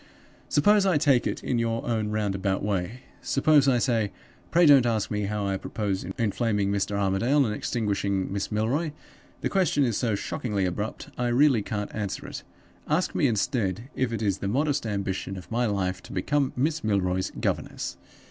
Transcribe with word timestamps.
Suppose 0.49 0.83
I 0.83 0.97
take 0.97 1.27
it 1.27 1.43
in 1.43 1.59
your 1.59 1.85
own 1.85 2.09
roundabout 2.09 2.63
way? 2.63 3.01
Suppose 3.21 3.67
I 3.67 3.77
say, 3.77 4.11
'Pray 4.49 4.65
don't 4.65 4.87
ask 4.87 5.11
me 5.11 5.25
how 5.25 5.45
I 5.45 5.57
propose 5.57 6.03
inflaming 6.17 6.71
Mr. 6.71 6.95
Armadale 6.95 7.45
and 7.45 7.53
extinguishing 7.55 8.33
Miss 8.33 8.51
Milroy; 8.51 8.93
the 9.41 9.49
question 9.49 9.83
is 9.83 9.97
so 9.97 10.15
shockingly 10.15 10.65
abrupt 10.65 11.09
I 11.19 11.27
really 11.27 11.61
can't 11.61 11.93
answer 11.93 12.25
it. 12.25 12.41
Ask 12.87 13.13
me, 13.13 13.27
instead, 13.27 13.91
if 13.95 14.11
it 14.11 14.23
is 14.23 14.39
the 14.39 14.47
modest 14.47 14.87
ambition 14.87 15.37
of 15.37 15.51
my 15.51 15.67
life 15.67 16.01
to 16.01 16.11
become 16.13 16.51
Miss 16.55 16.83
Milroy's 16.83 17.31
governess? 17.39 17.97